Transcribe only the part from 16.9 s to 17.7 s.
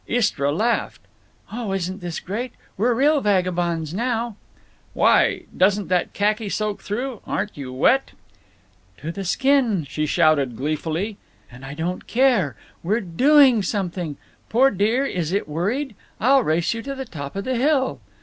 the top of the